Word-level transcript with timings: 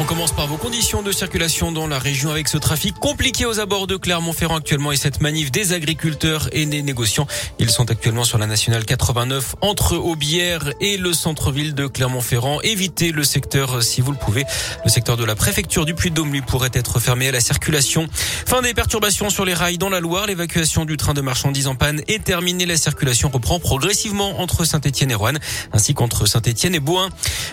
On 0.00 0.04
commence 0.04 0.32
par 0.32 0.46
vos 0.46 0.56
conditions 0.56 1.02
de 1.02 1.12
circulation 1.12 1.72
dans 1.72 1.86
la 1.86 1.98
région 1.98 2.30
avec 2.30 2.48
ce 2.48 2.56
trafic 2.56 2.94
compliqué 2.94 3.44
aux 3.44 3.60
abords 3.60 3.86
de 3.86 3.96
Clermont-Ferrand 3.96 4.56
actuellement 4.56 4.92
et 4.92 4.96
cette 4.96 5.20
manif 5.20 5.52
des 5.52 5.74
agriculteurs 5.74 6.48
et 6.52 6.64
des 6.64 6.80
négociants. 6.80 7.26
Ils 7.58 7.68
sont 7.68 7.90
actuellement 7.90 8.24
sur 8.24 8.38
la 8.38 8.46
nationale 8.46 8.86
89 8.86 9.56
entre 9.60 9.96
Aubière 9.96 10.72
et 10.80 10.96
le 10.96 11.12
centre-ville 11.12 11.74
de 11.74 11.86
Clermont-Ferrand. 11.86 12.62
Évitez 12.62 13.12
le 13.12 13.24
secteur 13.24 13.82
si 13.82 14.00
vous 14.00 14.10
le 14.10 14.16
pouvez. 14.16 14.46
Le 14.86 14.90
secteur 14.90 15.18
de 15.18 15.24
la 15.24 15.34
préfecture 15.34 15.84
du 15.84 15.94
Puy-de-Dôme 15.94 16.32
lui 16.32 16.40
pourrait 16.40 16.70
être 16.72 16.98
fermé 16.98 17.28
à 17.28 17.32
la 17.32 17.40
circulation. 17.40 18.08
Fin 18.46 18.62
des 18.62 18.72
perturbations 18.72 19.28
sur 19.28 19.44
les 19.44 19.52
rails 19.52 19.76
dans 19.76 19.90
la 19.90 20.00
Loire. 20.00 20.26
L'évacuation 20.26 20.86
du 20.86 20.96
train 20.96 21.12
de 21.12 21.20
marchandises 21.20 21.66
en 21.66 21.74
panne 21.74 22.00
est 22.08 22.24
terminée. 22.24 22.64
La 22.64 22.78
circulation 22.78 23.28
reprend 23.28 23.60
progressivement 23.60 24.40
entre 24.40 24.64
Saint-Etienne 24.64 25.10
et 25.10 25.14
Rouen 25.14 25.34
ainsi 25.74 25.92
qu'entre 25.92 26.24
Saint-Etienne 26.24 26.74
et 26.74 26.80
Boin. 26.80 27.10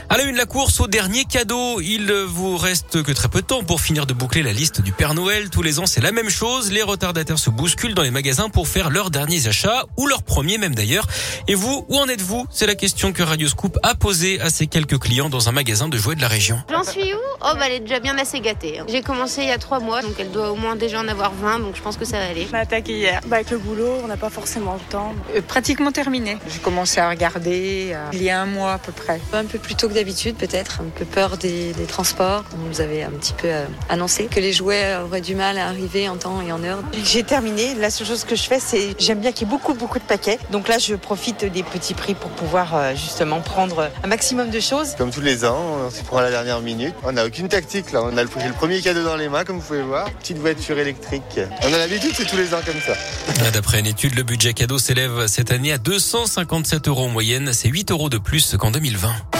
À 0.07 0.15
la 0.15 0.23
une, 0.23 0.37
la 0.37 0.45
course 0.45 0.79
au 0.79 0.87
dernier 0.87 1.25
cadeau. 1.25 1.81
Il 1.81 2.09
vous 2.37 2.55
reste 2.55 3.01
que 3.01 3.11
très 3.11 3.29
peu 3.29 3.41
de 3.41 3.47
temps 3.47 3.63
pour 3.63 3.81
finir 3.81 4.05
de 4.05 4.13
boucler 4.13 4.43
la 4.43 4.53
liste 4.53 4.81
du 4.81 4.91
Père 4.91 5.15
Noël. 5.15 5.49
Tous 5.49 5.63
les 5.63 5.79
ans, 5.79 5.87
c'est 5.87 6.01
la 6.01 6.11
même 6.11 6.29
chose. 6.29 6.71
Les 6.71 6.83
retardataires 6.83 7.39
se 7.39 7.49
bousculent 7.49 7.95
dans 7.95 8.03
les 8.03 8.11
magasins 8.11 8.49
pour 8.49 8.67
faire 8.67 8.91
leurs 8.91 9.09
derniers 9.09 9.47
achats 9.47 9.85
ou 9.97 10.05
leurs 10.05 10.21
premiers 10.21 10.59
même 10.59 10.75
d'ailleurs. 10.75 11.07
Et 11.47 11.55
vous, 11.55 11.83
où 11.89 11.97
en 11.97 12.07
êtes-vous? 12.07 12.45
C'est 12.51 12.67
la 12.67 12.75
question 12.75 13.11
que 13.11 13.23
Radio 13.23 13.47
Scoop 13.47 13.79
a 13.81 13.95
posée 13.95 14.39
à 14.39 14.51
ses 14.51 14.67
quelques 14.67 14.99
clients 14.99 15.29
dans 15.29 15.49
un 15.49 15.51
magasin 15.51 15.87
de 15.89 15.97
jouets 15.97 16.13
de 16.13 16.21
la 16.21 16.27
région. 16.27 16.61
J'en 16.69 16.83
suis 16.83 17.11
où? 17.11 17.17
Oh, 17.41 17.53
bah, 17.55 17.61
elle 17.65 17.73
est 17.73 17.79
déjà 17.79 17.99
bien 17.99 18.15
assez 18.19 18.39
gâtée. 18.39 18.79
hein. 18.79 18.85
J'ai 18.87 19.01
commencé 19.01 19.41
il 19.41 19.47
y 19.47 19.51
a 19.51 19.57
trois 19.57 19.79
mois, 19.79 20.03
donc 20.03 20.13
elle 20.19 20.29
doit 20.31 20.51
au 20.51 20.55
moins 20.55 20.75
déjà 20.75 20.99
en 20.99 21.07
avoir 21.07 21.33
20, 21.33 21.59
donc 21.61 21.75
je 21.75 21.81
pense 21.81 21.97
que 21.97 22.05
ça 22.05 22.19
va 22.19 22.27
aller. 22.27 22.47
On 22.51 22.55
a 22.55 22.59
attaqué 22.59 22.93
hier. 22.99 23.21
Bah, 23.25 23.37
avec 23.37 23.49
le 23.49 23.57
boulot, 23.57 23.97
on 24.03 24.07
n'a 24.07 24.17
pas 24.17 24.29
forcément 24.29 24.75
le 24.75 24.91
temps. 24.91 25.15
Euh, 25.35 25.41
pratiquement 25.41 25.91
terminé. 25.91 26.37
J'ai 26.47 26.59
commencé 26.59 26.99
à 26.99 27.09
regarder 27.09 27.91
euh, 27.93 28.05
il 28.13 28.21
y 28.21 28.29
a 28.29 28.39
un 28.39 28.45
mois 28.45 28.73
à 28.73 28.77
peu 28.77 28.91
près. 28.91 29.19
Un 29.33 29.45
peu 29.45 29.57
plus 29.57 29.73
tôt 29.73 29.87
que 29.89 29.93
d'habitude 29.95 30.35
peut-être, 30.35 30.81
un 30.81 30.89
peu 30.95 31.05
peur 31.05 31.37
des, 31.37 31.73
des 31.73 31.85
transports. 31.85 32.26
On 32.27 32.67
nous 32.67 32.81
avait 32.81 33.03
un 33.03 33.11
petit 33.11 33.33
peu 33.33 33.47
euh, 33.47 33.65
annoncé 33.89 34.25
que 34.25 34.39
les 34.39 34.53
jouets 34.53 34.97
auraient 34.97 35.21
du 35.21 35.35
mal 35.35 35.57
à 35.57 35.67
arriver 35.67 36.09
en 36.09 36.17
temps 36.17 36.41
et 36.41 36.51
en 36.51 36.63
heure. 36.63 36.79
J'ai 37.03 37.23
terminé. 37.23 37.75
La 37.75 37.89
seule 37.89 38.07
chose 38.07 38.23
que 38.23 38.35
je 38.35 38.43
fais, 38.43 38.59
c'est 38.59 38.95
j'aime 38.99 39.19
bien 39.19 39.31
qu'il 39.31 39.47
y 39.47 39.49
ait 39.49 39.53
beaucoup, 39.53 39.73
beaucoup 39.73 39.99
de 39.99 40.03
paquets. 40.03 40.37
Donc 40.51 40.67
là, 40.67 40.77
je 40.77 40.95
profite 40.95 41.45
des 41.45 41.63
petits 41.63 41.93
prix 41.93 42.15
pour 42.15 42.29
pouvoir 42.31 42.75
euh, 42.75 42.91
justement 42.95 43.39
prendre 43.41 43.89
un 44.03 44.07
maximum 44.07 44.49
de 44.49 44.59
choses. 44.59 44.95
Comme 44.97 45.11
tous 45.11 45.21
les 45.21 45.45
ans, 45.45 45.57
on 45.85 45.89
se 45.89 46.03
prend 46.03 46.17
à 46.17 46.23
la 46.23 46.31
dernière 46.31 46.59
minute. 46.61 46.93
On 47.03 47.13
n'a 47.13 47.25
aucune 47.25 47.47
tactique 47.47 47.91
là. 47.91 48.01
On 48.03 48.17
a 48.17 48.23
le, 48.23 48.29
j'ai 48.39 48.47
le 48.47 48.53
premier 48.53 48.81
cadeau 48.81 49.03
dans 49.03 49.15
les 49.15 49.29
mains, 49.29 49.43
comme 49.43 49.59
vous 49.59 49.67
pouvez 49.67 49.81
voir. 49.81 50.09
Petite 50.11 50.37
voiture 50.37 50.77
électrique. 50.77 51.39
On 51.63 51.73
a 51.73 51.77
l'habitude, 51.77 52.11
c'est 52.13 52.27
tous 52.27 52.37
les 52.37 52.53
ans 52.53 52.59
comme 52.65 52.81
ça. 52.81 53.51
D'après 53.51 53.79
une 53.79 53.87
étude, 53.87 54.15
le 54.15 54.23
budget 54.23 54.53
cadeau 54.53 54.79
s'élève 54.79 55.27
cette 55.27 55.51
année 55.51 55.71
à 55.71 55.77
257 55.77 56.87
euros 56.87 57.05
en 57.05 57.09
moyenne. 57.09 57.51
C'est 57.53 57.69
8 57.69 57.91
euros 57.91 58.09
de 58.09 58.17
plus 58.17 58.55
qu'en 58.57 58.71
2020. 58.71 59.36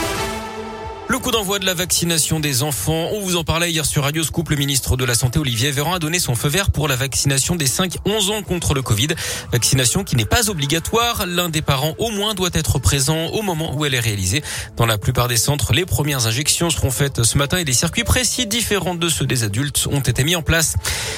Le 1.17 1.23
coup 1.23 1.31
d'envoi 1.31 1.57
de 1.57 1.65
la 1.65 1.73
vaccination 1.73 2.39
des 2.39 2.61
enfants. 2.61 3.09
On 3.11 3.21
vous 3.21 3.37
en 3.37 3.43
parlait 3.43 3.71
hier 3.71 3.87
sur 3.87 4.03
Radio 4.03 4.23
Scoop. 4.23 4.51
Le 4.51 4.55
ministre 4.55 4.95
de 4.97 5.03
la 5.03 5.15
Santé, 5.15 5.39
Olivier 5.39 5.71
Véran, 5.71 5.95
a 5.95 5.99
donné 5.99 6.19
son 6.19 6.35
feu 6.35 6.47
vert 6.47 6.69
pour 6.69 6.87
la 6.87 6.95
vaccination 6.95 7.55
des 7.55 7.65
5-11 7.65 8.31
ans 8.31 8.43
contre 8.43 8.75
le 8.75 8.83
Covid. 8.83 9.07
Vaccination 9.51 10.03
qui 10.03 10.15
n'est 10.15 10.25
pas 10.25 10.51
obligatoire. 10.51 11.25
L'un 11.25 11.49
des 11.49 11.63
parents 11.63 11.95
au 11.97 12.11
moins 12.11 12.35
doit 12.35 12.51
être 12.53 12.77
présent 12.77 13.29
au 13.29 13.41
moment 13.41 13.73
où 13.75 13.83
elle 13.83 13.95
est 13.95 13.99
réalisée. 13.99 14.43
Dans 14.75 14.85
la 14.85 14.99
plupart 14.99 15.27
des 15.27 15.37
centres, 15.37 15.73
les 15.73 15.87
premières 15.87 16.27
injections 16.27 16.69
seront 16.69 16.91
faites 16.91 17.23
ce 17.23 17.39
matin 17.39 17.57
et 17.57 17.65
des 17.65 17.73
circuits 17.73 18.03
précis 18.03 18.45
différents 18.45 18.93
de 18.93 19.09
ceux 19.09 19.25
des 19.25 19.43
adultes 19.43 19.87
ont 19.91 20.01
été 20.01 20.23
mis 20.23 20.35
en 20.35 20.43
place. 20.43 20.75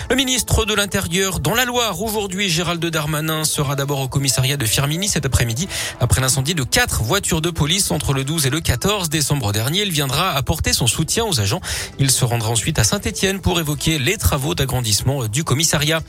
Le 0.10 0.16
ministre 0.16 0.64
de 0.64 0.74
l'Intérieur 0.76 1.42
dans 1.42 1.56
la 1.56 1.66
Loire, 1.66 2.02
aujourd'hui, 2.02 2.48
Gérald 2.48 2.86
Darmanin 2.86 3.44
sera 3.44 3.76
d'abord 3.76 4.00
au 4.00 4.08
commissariat 4.08 4.56
de 4.56 4.66
Firmini 4.66 5.10
cet 5.10 5.26
après-midi 5.26 5.68
après 6.00 6.22
l'incendie 6.22 6.56
de 6.56 6.64
quatre 6.64 7.04
voitures 7.04 7.42
de 7.42 7.50
police 7.50 7.92
entre 7.92 8.14
le 8.14 8.24
12 8.24 8.46
et 8.46 8.50
le 8.50 8.62
14 8.62 9.10
décembre 9.10 9.52
dernier. 9.52 9.89
Il 9.90 9.96
viendra 9.96 10.34
apporter 10.34 10.72
son 10.72 10.86
soutien 10.86 11.26
aux 11.26 11.40
agents. 11.40 11.62
Il 11.98 12.12
se 12.12 12.24
rendra 12.24 12.52
ensuite 12.52 12.78
à 12.78 12.84
Saint-Etienne 12.84 13.40
pour 13.40 13.60
évoquer 13.60 13.98
les 13.98 14.18
travaux 14.18 14.54
d'agrandissement 14.54 15.26
du 15.26 15.44
commissariat. 15.44 16.04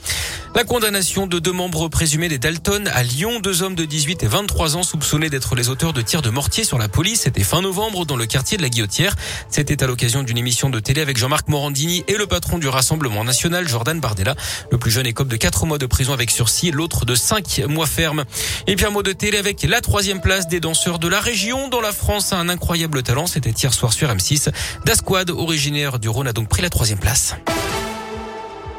La 0.55 0.64
condamnation 0.64 1.27
de 1.27 1.39
deux 1.39 1.52
membres 1.52 1.89
présumés 1.89 2.29
des 2.29 2.39
Dalton 2.39 2.90
à 2.92 3.02
Lyon, 3.02 3.40
deux 3.40 3.63
hommes 3.63 3.74
de 3.74 3.86
18 3.86 4.23
et 4.23 4.27
23 4.27 4.77
ans 4.77 4.83
soupçonnés 4.83 5.30
d'être 5.30 5.55
les 5.55 5.70
auteurs 5.70 5.95
de 5.95 6.02
tirs 6.02 6.20
de 6.20 6.29
mortier 6.29 6.63
sur 6.63 6.77
la 6.77 6.89
police. 6.89 7.23
C'était 7.23 7.42
fin 7.42 7.63
novembre 7.63 8.05
dans 8.05 8.17
le 8.17 8.27
quartier 8.27 8.58
de 8.58 8.63
la 8.63 8.69
Guillotière. 8.69 9.17
C'était 9.48 9.83
à 9.83 9.86
l'occasion 9.86 10.23
d'une 10.23 10.36
émission 10.36 10.69
de 10.69 10.79
télé 10.79 11.01
avec 11.01 11.17
Jean-Marc 11.17 11.48
Morandini 11.48 12.05
et 12.07 12.19
le 12.19 12.27
patron 12.27 12.58
du 12.58 12.69
Rassemblement 12.69 13.24
national, 13.24 13.67
Jordan 13.67 13.98
Bardella. 13.98 14.35
Le 14.70 14.77
plus 14.77 14.90
jeune 14.90 15.07
écope 15.07 15.29
de 15.29 15.36
4 15.36 15.64
mois 15.64 15.79
de 15.79 15.86
prison 15.86 16.13
avec 16.13 16.30
sursis, 16.30 16.70
l'autre 16.70 17.07
de 17.07 17.14
5 17.14 17.63
mois 17.67 17.86
ferme. 17.86 18.24
Et 18.67 18.77
puis 18.77 18.85
un 18.85 18.90
mot 18.90 19.02
de 19.02 19.13
télé 19.13 19.39
avec 19.39 19.63
la 19.63 19.80
troisième 19.80 20.20
place 20.20 20.48
des 20.48 20.61
danseurs 20.61 20.98
de 20.98 21.08
la 21.08 21.20
région 21.20 21.69
dont 21.69 21.80
la 21.80 21.92
France 21.92 22.35
a 22.35 22.36
un 22.36 22.51
incroyable 22.51 23.02
talent. 23.02 23.27
C'était 23.27 23.52
soir 23.73 23.92
sur 23.92 24.08
M6. 24.08 24.51
Dasquad, 24.85 25.31
originaire 25.31 25.98
du 25.98 26.08
Rhône, 26.08 26.29
a 26.29 26.33
donc 26.33 26.48
pris 26.48 26.63
la 26.63 26.70
troisième 26.70 26.98
place. 26.98 27.35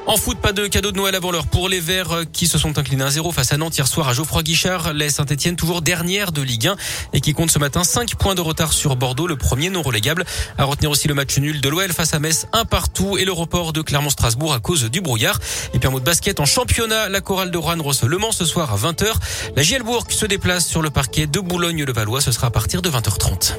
En 0.08 0.18
foot, 0.18 0.40
pas 0.40 0.52
de 0.52 0.66
cadeau 0.66 0.92
de 0.92 0.98
Noël 0.98 1.14
avant 1.16 1.32
l'heure 1.32 1.46
pour 1.46 1.70
les 1.70 1.80
Verts 1.80 2.24
qui 2.34 2.48
se 2.48 2.58
sont 2.58 2.78
inclinés 2.80 3.04
1-0 3.04 3.32
face 3.32 3.54
à 3.54 3.58
Nantes 3.58 3.78
hier 3.78 3.88
soir 3.88 4.10
à 4.10 4.14
Geoffroy 4.14 4.42
Guichard. 4.42 4.94
Les 4.94 5.10
Saint-Etienne 5.10 5.56
toujours 5.56 5.82
dernière 5.82 6.32
de 6.32 6.42
Ligue 6.42 6.68
1 6.68 6.76
et 7.14 7.22
qui 7.22 7.34
compte 7.34 7.52
ce 7.52 7.60
matin 7.60 7.84
5 7.84 8.16
points 8.16 8.34
de 8.34 8.42
retard 8.42 8.74
sur 8.74 8.96
Bordeaux, 8.96 9.28
le 9.28 9.38
premier 9.38 9.70
non 9.70 9.84
relégable. 9.84 10.26
À 10.58 10.66
retenir 10.66 10.90
aussi 10.90 11.08
le 11.08 11.14
match 11.14 11.38
nul 11.38 11.62
de 11.62 11.70
l'OL 11.70 11.94
face 11.94 12.14
à 12.14 12.20
Metz, 12.20 12.48
un 12.52 12.66
partout 12.66 13.18
et 13.18 13.26
le 13.26 13.32
report 13.32 13.74
de 13.74 13.82
Clermont-Strasbourg 13.82 14.54
à 14.54 14.60
cause 14.60 14.84
du 14.90 15.02
brouillard. 15.02 15.40
Et 15.74 15.80
puis 15.80 15.88
un 15.88 15.92
mot 15.92 16.00
de 16.00 16.06
basket 16.06 16.40
en 16.40 16.46
championnat, 16.46 17.08
la 17.08 17.22
chorale 17.22 17.52
de 17.52 17.58
Rouen 17.58 17.82
reçoit 17.82 18.10
Le 18.10 18.18
Mans 18.18 18.32
ce 18.32 18.44
soir 18.44 18.74
à 18.74 18.78
20h. 18.78 19.14
La 19.56 19.62
Gielbourg 19.62 20.06
se 20.10 20.26
déplace 20.26 20.66
sur 20.66 20.82
le 20.82 20.90
parquet 20.90 21.28
de 21.28 21.40
Boulogne-le-Valois, 21.40 22.22
ce 22.22 22.32
sera 22.32 22.48
à 22.48 22.52
partir 22.52 22.82
de 22.82 22.90
20h30. 22.90 23.54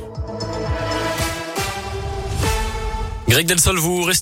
Greg 3.33 3.47
Delsol, 3.47 3.79
vous 3.79 4.03
restez 4.03 4.21